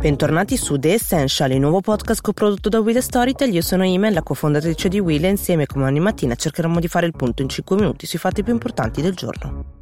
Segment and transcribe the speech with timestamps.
[0.00, 3.52] Bentornati su The Essential, il nuovo podcast coprodotto da Will Storytel.
[3.52, 7.04] Io sono Imen, la cofondatrice di Will e insieme come ogni mattina cercheremo di fare
[7.04, 9.79] il punto in 5 minuti sui fatti più importanti del giorno.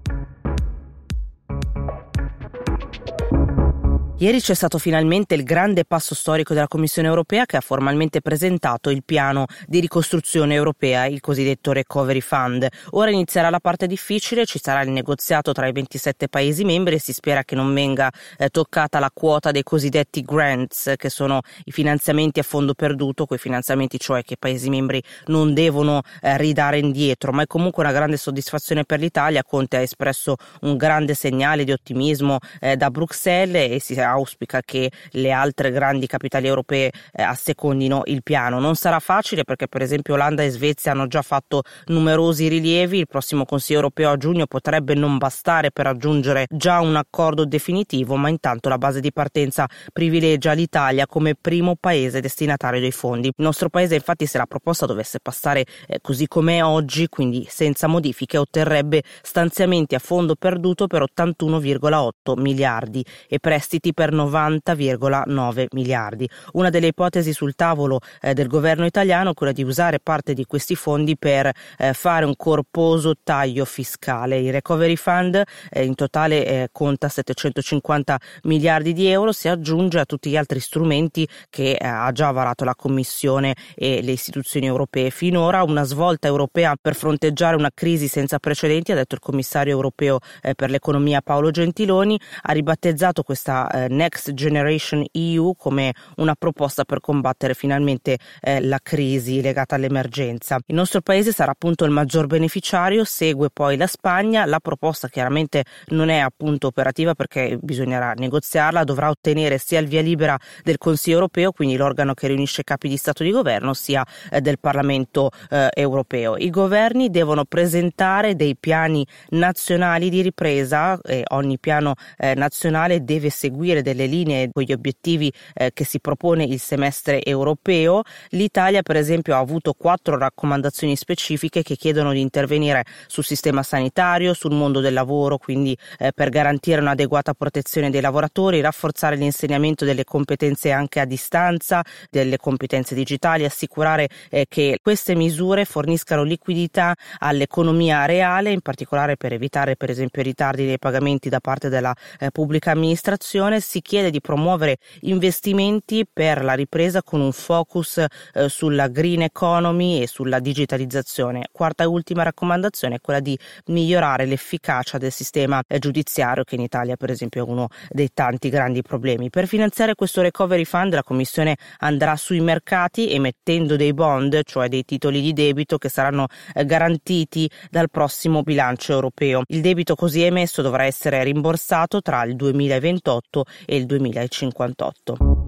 [4.20, 8.90] Ieri c'è stato finalmente il grande passo storico della Commissione europea che ha formalmente presentato
[8.90, 12.66] il piano di ricostruzione europea, il cosiddetto Recovery Fund.
[12.90, 16.98] Ora inizierà la parte difficile, ci sarà il negoziato tra i 27 Paesi membri e
[16.98, 21.70] si spera che non venga eh, toccata la quota dei cosiddetti grants, che sono i
[21.70, 26.80] finanziamenti a fondo perduto, quei finanziamenti cioè che i Paesi membri non devono eh, ridare
[26.80, 29.44] indietro, ma è comunque una grande soddisfazione per l'Italia.
[29.44, 34.90] Conte ha espresso un grande segnale di ottimismo eh, da Bruxelles e si auspica che
[35.12, 38.58] le altre grandi capitali europee eh, assecondino il piano.
[38.58, 43.06] Non sarà facile perché per esempio Olanda e Svezia hanno già fatto numerosi rilievi, il
[43.06, 48.28] prossimo Consiglio europeo a giugno potrebbe non bastare per raggiungere già un accordo definitivo, ma
[48.28, 53.28] intanto la base di partenza privilegia l'Italia come primo paese destinatario dei fondi.
[53.28, 57.86] Il nostro paese infatti se la proposta dovesse passare eh, così com'è oggi, quindi senza
[57.86, 66.30] modifiche, otterrebbe stanziamenti a fondo perduto per 81,8 miliardi e prestiti per 90,9 miliardi.
[66.52, 70.44] Una delle ipotesi sul tavolo eh, del governo italiano è quella di usare parte di
[70.44, 74.38] questi fondi per eh, fare un corposo taglio fiscale.
[74.38, 80.04] Il Recovery Fund eh, in totale eh, conta 750 miliardi di euro, si aggiunge a
[80.04, 85.10] tutti gli altri strumenti che eh, ha già varato la Commissione e le istituzioni europee.
[85.10, 90.20] Finora una svolta europea per fronteggiare una crisi senza precedenti, ha detto il commissario europeo
[90.40, 97.00] eh, per l'economia Paolo Gentiloni, ha ribattezzato questa Next Generation EU come una proposta per
[97.00, 100.58] combattere finalmente eh, la crisi legata all'emergenza.
[100.66, 105.64] Il nostro paese sarà appunto il maggior beneficiario, segue poi la Spagna, la proposta chiaramente
[105.88, 111.16] non è appunto operativa perché bisognerà negoziarla, dovrà ottenere sia il via libera del Consiglio
[111.16, 115.68] europeo, quindi l'organo che riunisce capi di Stato di governo, sia eh, del Parlamento eh,
[115.72, 116.36] europeo.
[116.36, 123.30] I governi devono presentare dei piani nazionali di ripresa e ogni piano eh, nazionale deve
[123.30, 128.02] seguire seguire delle linee con gli obiettivi eh, che si propone il semestre europeo.
[128.30, 134.34] L'Italia, per esempio, ha avuto quattro raccomandazioni specifiche che chiedono di intervenire sul sistema sanitario,
[134.34, 140.04] sul mondo del lavoro, quindi eh, per garantire un'adeguata protezione dei lavoratori, rafforzare l'insegnamento delle
[140.04, 148.04] competenze anche a distanza, delle competenze digitali, assicurare eh, che queste misure forniscano liquidità all'economia
[148.04, 152.70] reale, in particolare per evitare per esempio ritardi nei pagamenti da parte della eh, pubblica
[152.70, 158.02] amministrazione, si chiede di promuovere investimenti per la ripresa con un focus
[158.32, 161.48] eh, sulla green economy e sulla digitalizzazione.
[161.52, 166.62] Quarta e ultima raccomandazione è quella di migliorare l'efficacia del sistema eh, giudiziario che in
[166.62, 169.28] Italia per esempio è uno dei tanti grandi problemi.
[169.28, 174.86] Per finanziare questo recovery fund la Commissione andrà sui mercati emettendo dei bond, cioè dei
[174.86, 179.42] titoli di debito che saranno eh, garantiti dal prossimo bilancio europeo.
[179.48, 185.47] Il debito così emesso dovrà essere rimborsato tra il 2028 e il 2058.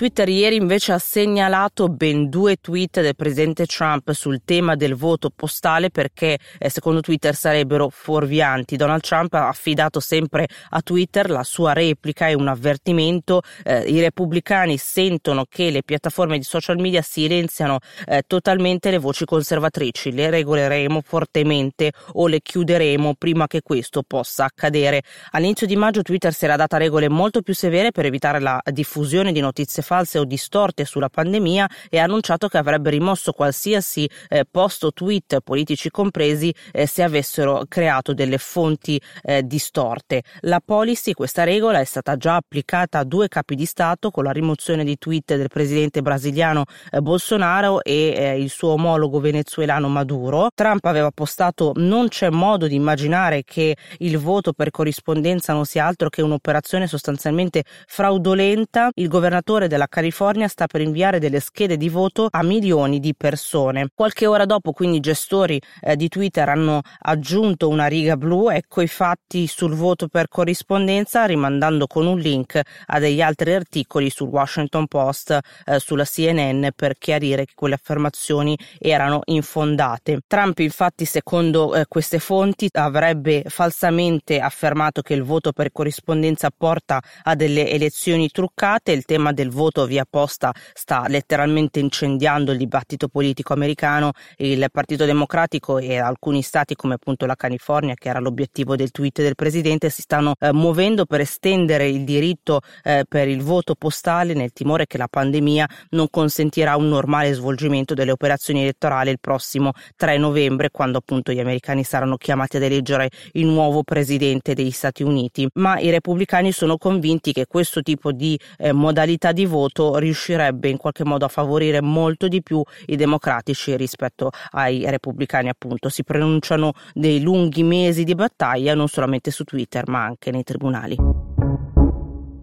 [0.00, 5.28] Twitter ieri invece ha segnalato ben due tweet del presidente Trump sul tema del voto
[5.28, 8.76] postale perché eh, secondo Twitter sarebbero fuorvianti.
[8.76, 13.42] Donald Trump ha affidato sempre a Twitter la sua replica e un avvertimento.
[13.62, 19.26] Eh, I repubblicani sentono che le piattaforme di social media silenziano eh, totalmente le voci
[19.26, 20.12] conservatrici.
[20.12, 25.02] Le regoleremo fortemente o le chiuderemo prima che questo possa accadere.
[25.32, 29.30] All'inizio di maggio Twitter si era data regole molto più severe per evitare la diffusione
[29.32, 34.44] di notizie false o distorte sulla pandemia e ha annunciato che avrebbe rimosso qualsiasi eh,
[34.48, 40.22] post o tweet, politici compresi, eh, se avessero creato delle fonti eh, distorte.
[40.42, 44.30] La policy, questa regola, è stata già applicata a due capi di Stato con la
[44.30, 50.50] rimozione di tweet del presidente brasiliano eh, Bolsonaro e eh, il suo omologo venezuelano Maduro.
[50.54, 55.84] Trump aveva postato non c'è modo di immaginare che il voto per corrispondenza non sia
[55.84, 58.90] altro che un'operazione sostanzialmente fraudolenta.
[58.94, 63.14] Il governatore della della California sta per inviare delle schede di voto a milioni di
[63.16, 63.88] persone.
[63.94, 68.82] Qualche ora dopo, quindi, i gestori eh, di Twitter hanno aggiunto una riga blu, ecco
[68.82, 74.28] i fatti sul voto per corrispondenza, rimandando con un link a degli altri articoli sul
[74.28, 80.20] Washington Post, eh, sulla CNN, per chiarire che quelle affermazioni erano infondate.
[80.26, 87.00] Trump, infatti, secondo eh, queste fonti, avrebbe falsamente affermato che il voto per corrispondenza porta
[87.22, 88.92] a delle elezioni truccate.
[88.92, 94.10] Il tema del voto voto via posta sta letteralmente incendiando il dibattito politico americano.
[94.36, 99.22] Il Partito Democratico e alcuni stati come appunto la California, che era l'obiettivo del tweet
[99.22, 104.34] del presidente, si stanno eh, muovendo per estendere il diritto eh, per il voto postale
[104.34, 109.72] nel timore che la pandemia non consentirà un normale svolgimento delle operazioni elettorali il prossimo
[109.96, 115.04] 3 novembre, quando appunto gli americani saranno chiamati ad eleggere il nuovo presidente degli Stati
[115.04, 115.48] Uniti.
[115.54, 120.76] Ma i repubblicani sono convinti che questo tipo di eh, modalità di voto riuscirebbe in
[120.76, 126.72] qualche modo a favorire molto di più i democratici rispetto ai repubblicani appunto si pronunciano
[126.92, 131.29] dei lunghi mesi di battaglia non solamente su Twitter ma anche nei tribunali.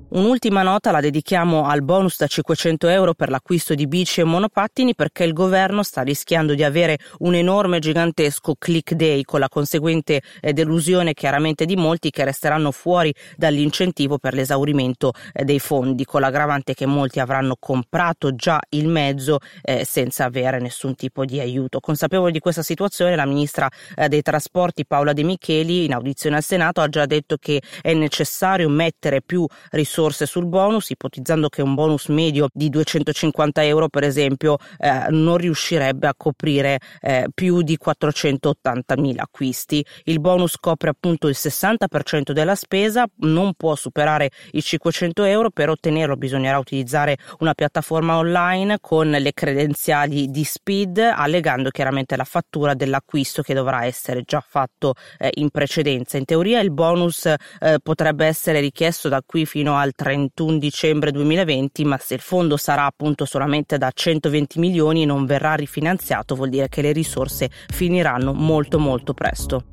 [0.09, 4.95] Un'ultima nota la dedichiamo al bonus da 500 euro per l'acquisto di bici e monopattini
[4.95, 10.21] perché il governo sta rischiando di avere un enorme gigantesco click day con la conseguente
[10.39, 16.21] eh, delusione chiaramente di molti che resteranno fuori dall'incentivo per l'esaurimento eh, dei fondi con
[16.21, 21.81] l'aggravante che molti avranno comprato già il mezzo eh, senza avere nessun tipo di aiuto.
[21.81, 23.69] Consapevole di questa situazione la ministra
[24.07, 28.69] dei trasporti Paola De Micheli in audizione al Senato ha già detto che è necessario
[28.69, 34.03] mettere più risorse risorse sul bonus, ipotizzando che un bonus medio di 250 euro, per
[34.03, 39.83] esempio, eh, non riuscirebbe a coprire eh, più di 480 mila acquisti.
[40.03, 45.69] Il bonus copre appunto il 60% della spesa, non può superare i 500 euro, per
[45.69, 52.75] ottenerlo bisognerà utilizzare una piattaforma online con le credenziali di Speed, allegando chiaramente la fattura
[52.75, 56.17] dell'acquisto che dovrà essere già fatto eh, in precedenza.
[56.17, 57.35] In teoria il bonus eh,
[57.81, 62.57] potrebbe essere richiesto da qui fino al al 31 dicembre 2020, ma se il fondo
[62.57, 67.50] sarà appunto solamente da 120 milioni e non verrà rifinanziato, vuol dire che le risorse
[67.68, 69.63] finiranno molto molto presto.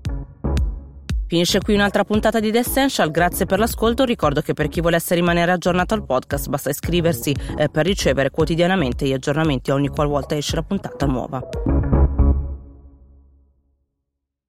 [1.27, 5.15] Finisce qui un'altra puntata di The Essential, grazie per l'ascolto, ricordo che per chi volesse
[5.15, 10.55] rimanere aggiornato al podcast basta iscriversi eh, per ricevere quotidianamente gli aggiornamenti ogni qualvolta esce
[10.55, 11.74] la puntata nuova.